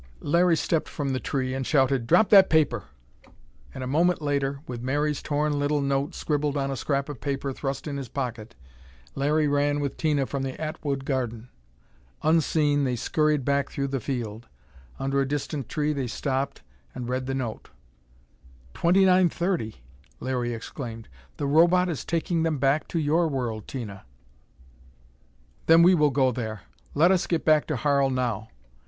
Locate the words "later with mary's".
4.19-5.21